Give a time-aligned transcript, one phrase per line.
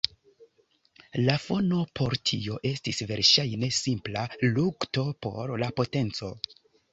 [1.25, 4.25] La fono por tio estis verŝajne simpla
[4.57, 6.33] lukto por la potenco.